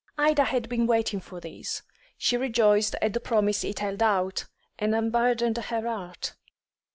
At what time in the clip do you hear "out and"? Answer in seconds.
4.01-4.95